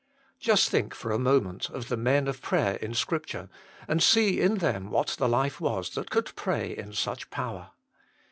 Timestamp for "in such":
6.75-7.29